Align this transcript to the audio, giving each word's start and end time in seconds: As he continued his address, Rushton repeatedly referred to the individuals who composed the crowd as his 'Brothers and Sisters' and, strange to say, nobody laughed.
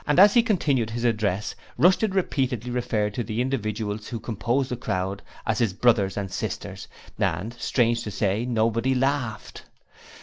As 0.07 0.33
he 0.33 0.41
continued 0.41 0.89
his 0.89 1.03
address, 1.03 1.53
Rushton 1.77 2.09
repeatedly 2.09 2.71
referred 2.71 3.13
to 3.13 3.23
the 3.23 3.39
individuals 3.39 4.07
who 4.07 4.19
composed 4.19 4.71
the 4.71 4.75
crowd 4.75 5.21
as 5.45 5.59
his 5.59 5.73
'Brothers 5.73 6.17
and 6.17 6.31
Sisters' 6.31 6.87
and, 7.19 7.53
strange 7.59 8.01
to 8.05 8.09
say, 8.09 8.43
nobody 8.43 8.95
laughed. 8.95 9.61